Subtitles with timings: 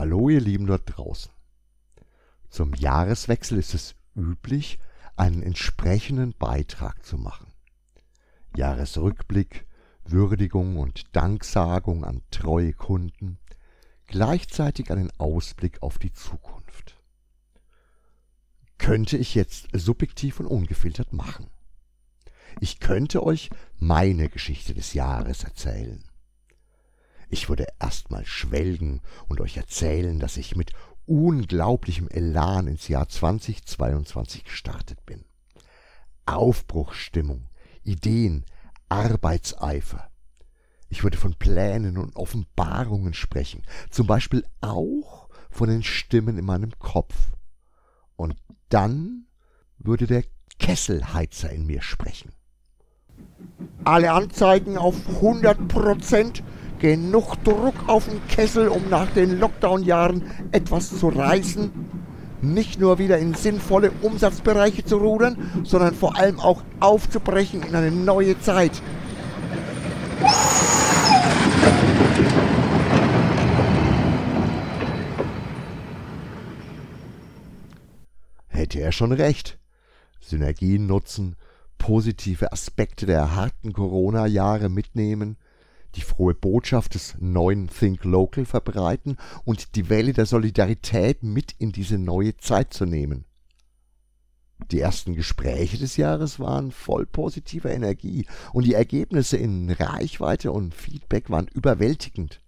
[0.00, 1.30] Hallo ihr Lieben dort draußen.
[2.48, 4.78] Zum Jahreswechsel ist es üblich,
[5.14, 7.52] einen entsprechenden Beitrag zu machen.
[8.56, 9.66] Jahresrückblick,
[10.06, 13.36] Würdigung und Danksagung an treue Kunden,
[14.06, 16.98] gleichzeitig einen Ausblick auf die Zukunft.
[18.78, 21.48] Könnte ich jetzt subjektiv und ungefiltert machen.
[22.58, 26.02] Ich könnte euch meine Geschichte des Jahres erzählen.
[27.30, 30.72] Ich würde erstmal schwelgen und euch erzählen, dass ich mit
[31.06, 35.24] unglaublichem Elan ins Jahr 2022 gestartet bin.
[36.26, 37.48] Aufbruchsstimmung,
[37.84, 38.44] Ideen,
[38.88, 40.10] Arbeitseifer.
[40.88, 46.76] Ich würde von Plänen und Offenbarungen sprechen, zum Beispiel auch von den Stimmen in meinem
[46.80, 47.14] Kopf.
[48.16, 48.34] Und
[48.70, 49.26] dann
[49.78, 50.24] würde der
[50.58, 52.32] Kesselheizer in mir sprechen.
[53.84, 56.42] Alle Anzeigen auf 100 Prozent
[56.80, 61.70] genug Druck auf den Kessel, um nach den Lockdown-Jahren etwas zu reißen.
[62.42, 67.90] Nicht nur wieder in sinnvolle Umsatzbereiche zu rudern, sondern vor allem auch aufzubrechen in eine
[67.90, 68.72] neue Zeit.
[78.48, 79.58] Hätte er schon recht.
[80.20, 81.36] Synergien nutzen,
[81.76, 85.36] positive Aspekte der harten Corona-Jahre mitnehmen–
[85.96, 91.72] die frohe Botschaft des neuen Think Local verbreiten und die Welle der Solidarität mit in
[91.72, 93.24] diese neue Zeit zu nehmen.
[94.70, 100.74] Die ersten Gespräche des Jahres waren voll positiver Energie und die Ergebnisse in Reichweite und
[100.74, 102.40] Feedback waren überwältigend.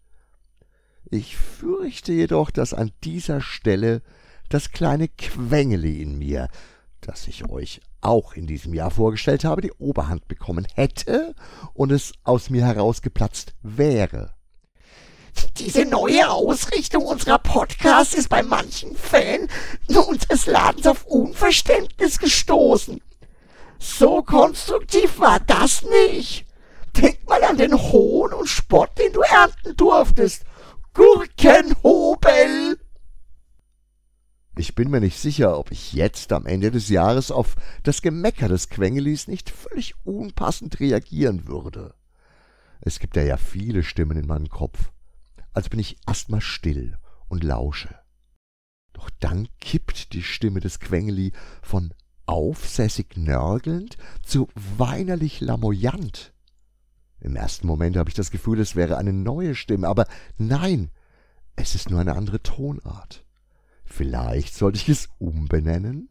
[1.10, 4.02] Ich fürchte jedoch, dass an dieser Stelle
[4.48, 6.48] das kleine Quengeli in mir,
[7.06, 11.34] das ich euch auch in diesem Jahr vorgestellt habe, die Oberhand bekommen hätte
[11.74, 14.34] und es aus mir herausgeplatzt wäre.
[15.56, 19.50] Diese neue Ausrichtung unserer Podcasts ist bei manchen Fans
[19.88, 23.00] unseres Ladens auf Unverständnis gestoßen.
[23.78, 26.46] So konstruktiv war das nicht.
[26.96, 30.44] Denk mal an den Hohn und Spott, den du ernten durftest.
[30.94, 32.78] Gurkenhobel!
[34.54, 38.48] Ich bin mir nicht sicher, ob ich jetzt am Ende des Jahres auf das Gemecker
[38.48, 41.94] des Quengelis nicht völlig unpassend reagieren würde.
[42.82, 44.92] Es gibt ja ja viele Stimmen in meinem Kopf.
[45.54, 46.98] Also bin ich erstmal still
[47.28, 47.98] und lausche.
[48.92, 51.32] Doch dann kippt die Stimme des Quengeli
[51.62, 51.94] von
[52.26, 56.34] aufsässig nörgelnd zu weinerlich lamoyant.
[57.20, 60.90] Im ersten Moment habe ich das Gefühl, es wäre eine neue Stimme, aber nein,
[61.56, 63.24] es ist nur eine andere Tonart.
[63.94, 66.08] Vielleicht sollte ich es umbenennen?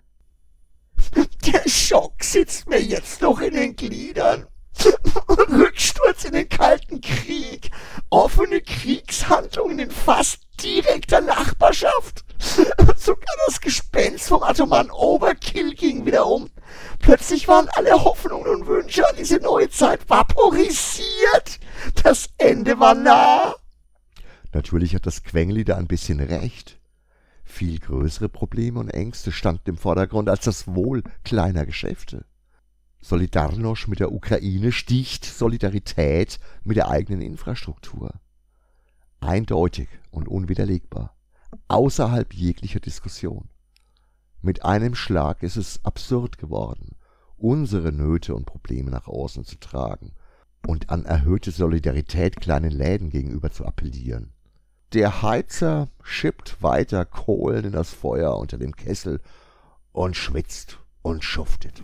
[1.48, 4.46] Der Schock sitzt mir jetzt noch in den Gliedern.
[5.28, 7.72] Rücksturz in den Kalten Krieg,
[8.12, 12.24] offene Kriegshandlungen in fast direkter Nachbarschaft.
[12.98, 16.52] Sogar das Gespenst vom Atoman Overkill ging wieder um.
[17.00, 21.60] Plötzlich waren alle Hoffnungen und Wünsche an diese neue Zeit vaporisiert.
[22.04, 23.56] Das Ende war nah.
[24.54, 26.81] Natürlich hat das Quengli da ein bisschen recht.
[27.52, 32.26] Viel größere Probleme und Ängste standen im Vordergrund als das Wohl kleiner Geschäfte.
[33.04, 38.14] Solidarność mit der Ukraine sticht Solidarität mit der eigenen Infrastruktur.
[39.20, 41.14] Eindeutig und unwiderlegbar,
[41.68, 43.50] außerhalb jeglicher Diskussion.
[44.42, 46.96] Mit einem Schlag ist es absurd geworden,
[47.38, 50.14] unsere Nöte und Probleme nach außen zu tragen
[50.66, 54.32] und an erhöhte Solidarität kleinen Läden gegenüber zu appellieren.
[54.94, 59.22] Der Heizer schippt weiter Kohlen in das Feuer unter dem Kessel
[59.94, 61.82] und schwitzt und schuftet.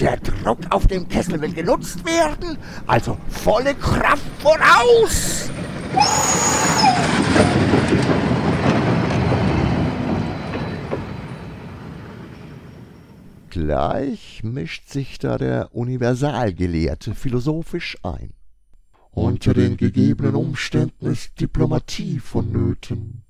[0.00, 2.56] Der Druck auf dem Kessel will genutzt werden,
[2.86, 5.50] also volle Kraft voraus!
[13.50, 18.32] Gleich mischt sich da der Universalgelehrte philosophisch ein.
[19.16, 23.22] Unter den gegebenen Umständen ist Diplomatie vonnöten.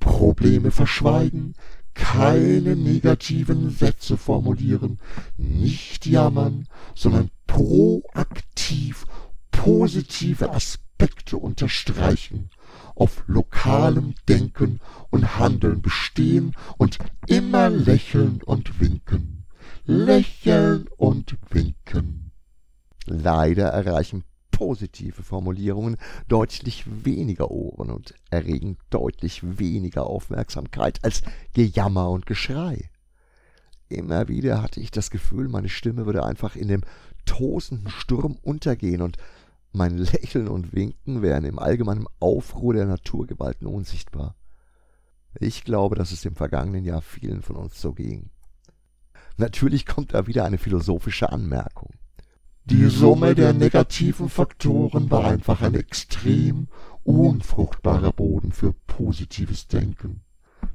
[0.00, 1.54] Probleme verschweigen,
[1.94, 4.98] keine negativen Sätze formulieren,
[5.36, 6.66] nicht jammern,
[6.96, 9.06] sondern proaktiv
[9.52, 12.50] positive Aspekte unterstreichen,
[12.96, 14.80] auf lokalem Denken
[15.10, 16.98] und Handeln bestehen und
[17.28, 19.46] immer lächeln und winken.
[19.84, 22.32] Lächeln und winken.
[23.06, 24.24] Leider erreichen
[24.62, 25.96] positive Formulierungen
[26.28, 31.22] deutlich weniger Ohren und erregen deutlich weniger Aufmerksamkeit als
[31.52, 32.88] Gejammer und Geschrei.
[33.88, 36.82] Immer wieder hatte ich das Gefühl, meine Stimme würde einfach in dem
[37.24, 39.16] tosenden Sturm untergehen und
[39.72, 44.36] mein Lächeln und Winken wären im allgemeinen Aufruhr der Naturgewalten unsichtbar.
[45.40, 48.30] Ich glaube, dass es im vergangenen Jahr vielen von uns so ging.
[49.38, 51.90] Natürlich kommt da wieder eine philosophische Anmerkung.
[52.64, 56.68] Die Summe der negativen Faktoren war einfach ein extrem
[57.02, 60.20] unfruchtbarer Boden für positives Denken.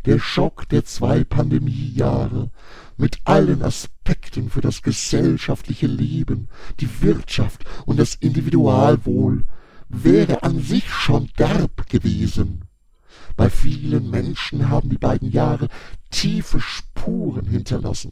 [0.06, 2.52] Der Schock der zwei Pandemiejahre
[2.98, 6.50] mit allen Aspekten für das gesellschaftliche Leben,
[6.82, 9.46] die Wirtschaft und das Individualwohl
[9.88, 12.66] wäre an sich schon derb gewesen.
[13.38, 15.70] Bei vielen Menschen haben die beiden Jahre
[16.10, 18.12] tiefe Spuren hinterlassen.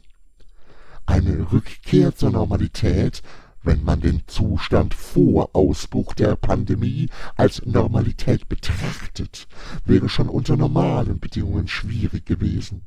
[1.04, 3.22] Eine Rückkehr zur Normalität
[3.66, 9.48] wenn man den Zustand vor Ausbruch der Pandemie als Normalität betrachtet,
[9.84, 12.86] wäre schon unter normalen Bedingungen schwierig gewesen.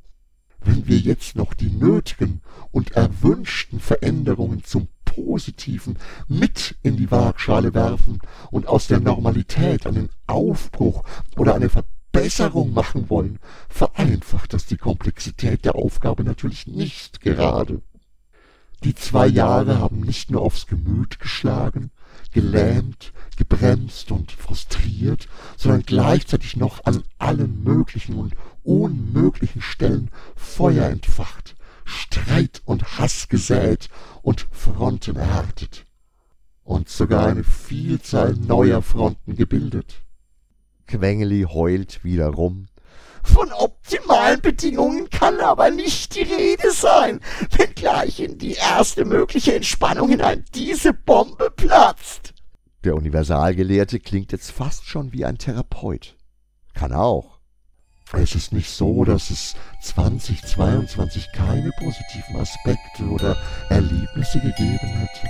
[0.61, 2.41] Wenn wir jetzt noch die nötigen
[2.71, 5.97] und erwünschten Veränderungen zum Positiven
[6.27, 11.03] mit in die Waagschale werfen und aus der Normalität einen Aufbruch
[11.35, 17.81] oder eine Verbesserung machen wollen, vereinfacht das die Komplexität der Aufgabe natürlich nicht gerade.
[18.83, 21.91] Die zwei Jahre haben nicht nur aufs Gemüt geschlagen,
[22.31, 25.27] gelähmt, gebremst und frustriert,
[25.57, 33.89] sondern gleichzeitig noch an allen möglichen und unmöglichen Stellen Feuer entfacht, Streit und Hass gesät
[34.21, 35.85] und Fronten erhärtet.
[36.63, 40.01] Und sogar eine Vielzahl neuer Fronten gebildet.
[40.87, 42.67] Quengeli heult wieder rum,
[43.29, 47.21] von optimalen Bedingungen kann aber nicht die Rede sein,
[47.57, 52.33] wenn gleich in die erste mögliche Entspannung hinein diese Bombe platzt.
[52.83, 56.15] Der Universalgelehrte klingt jetzt fast schon wie ein Therapeut.
[56.73, 57.39] Kann auch.
[58.13, 63.37] Es ist nicht so, dass es 2022 keine positiven Aspekte oder
[63.69, 65.27] Erlebnisse gegeben hätte.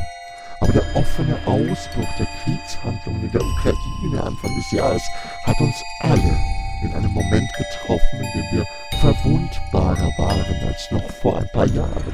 [0.62, 5.04] Aber der offene Ausbruch der Kriegshandlungen in der Ukraine Anfang des Jahres
[5.46, 8.66] hat uns alle in einem Moment getroffen, in dem wir
[9.00, 12.14] verwundbarer waren als noch vor ein paar Jahren.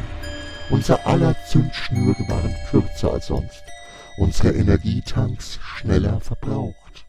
[0.70, 3.64] Unser aller Zündschnüre waren kürzer als sonst,
[4.18, 7.06] unsere Energietanks schneller verbraucht.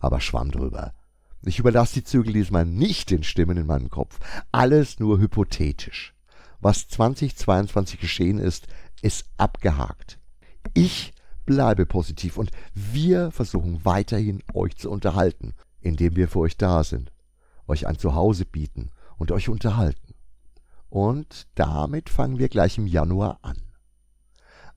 [0.00, 0.92] Aber schwamm drüber.
[1.42, 4.18] Ich überlasse die Zügel diesmal nicht den Stimmen in meinem Kopf.
[4.50, 6.14] Alles nur hypothetisch.
[6.60, 8.66] Was 2022 geschehen ist,
[9.02, 10.18] ist abgehakt.
[10.74, 11.12] Ich
[11.44, 15.54] bleibe positiv und wir versuchen weiterhin euch zu unterhalten
[15.86, 17.12] indem wir für euch da sind,
[17.66, 20.14] euch ein Zuhause bieten und euch unterhalten.
[20.88, 23.56] Und damit fangen wir gleich im Januar an.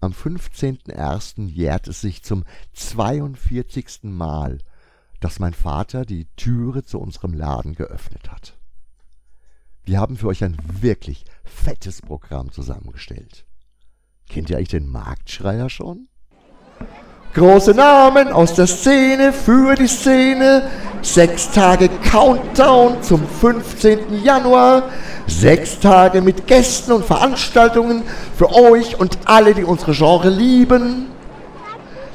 [0.01, 1.47] Am 15.01.
[1.47, 4.03] jährt es sich zum 42.
[4.03, 4.59] Mal,
[5.19, 8.57] dass mein Vater die Türe zu unserem Laden geöffnet hat.
[9.83, 13.45] Wir haben für euch ein wirklich fettes Programm zusammengestellt.
[14.29, 16.07] Kennt ihr eigentlich den Marktschreier schon?
[17.35, 20.63] Große Namen aus der Szene für die Szene.
[21.03, 24.23] Sechs Tage Countdown zum 15.
[24.23, 24.83] Januar.
[25.27, 28.01] Sechs Tage mit Gästen und Veranstaltungen
[28.35, 31.05] für euch und alle, die unsere Genre lieben.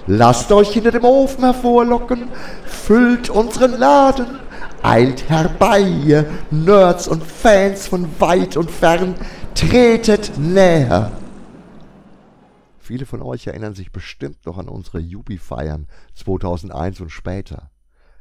[0.08, 2.24] Lasst euch hinter dem Ofen hervorlocken,
[2.66, 4.26] füllt unseren Laden,
[4.82, 9.14] eilt herbei, ihr Nerds und Fans von weit und fern,
[9.54, 11.12] tretet näher.
[12.84, 17.70] Viele von euch erinnern sich bestimmt noch an unsere Jubi-Feiern 2001 und später.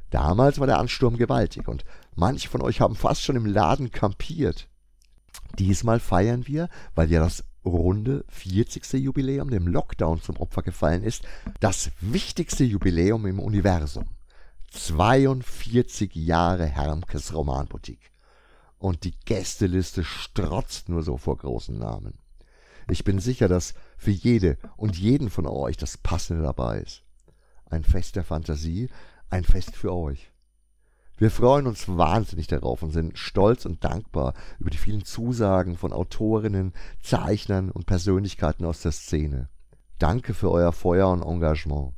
[0.08, 1.84] Damals war der Ansturm gewaltig und
[2.14, 4.70] manche von euch haben fast schon im Laden kampiert.
[5.58, 8.90] Diesmal feiern wir, weil ja das runde 40.
[8.94, 11.24] Jubiläum dem Lockdown zum Opfer gefallen ist,
[11.60, 14.06] das wichtigste Jubiläum im Universum.
[14.70, 18.12] 42 Jahre Hermkes Romanboutique.
[18.78, 22.14] Und die Gästeliste strotzt nur so vor großen Namen.
[22.88, 27.02] Ich bin sicher, dass für jede und jeden von euch das Passende dabei ist.
[27.66, 28.90] Ein Fest der Fantasie,
[29.30, 30.30] ein Fest für euch.
[31.16, 35.92] Wir freuen uns wahnsinnig darauf und sind stolz und dankbar über die vielen Zusagen von
[35.92, 39.48] Autorinnen, Zeichnern und Persönlichkeiten aus der Szene.
[39.98, 41.94] Danke für euer Feuer und Engagement.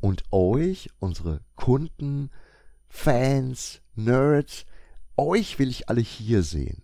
[0.00, 2.30] Und euch, unsere Kunden,
[2.88, 4.64] Fans, Nerds,
[5.16, 6.82] euch will ich alle hier sehen.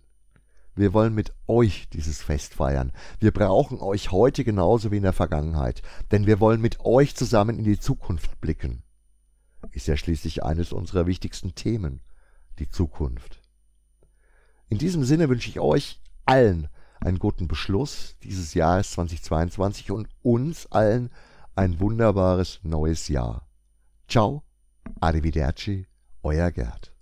[0.75, 2.91] Wir wollen mit euch dieses Fest feiern.
[3.19, 7.57] Wir brauchen euch heute genauso wie in der Vergangenheit, denn wir wollen mit euch zusammen
[7.57, 8.83] in die Zukunft blicken.
[9.71, 12.01] Ist ja schließlich eines unserer wichtigsten Themen,
[12.59, 13.41] die Zukunft.
[14.67, 16.67] In diesem Sinne wünsche ich euch allen
[16.99, 21.09] einen guten Beschluss dieses Jahres 2022 und uns allen
[21.55, 23.47] ein wunderbares neues Jahr.
[24.07, 24.43] Ciao,
[24.99, 25.87] arrivederci,
[26.23, 26.94] euer Gerd.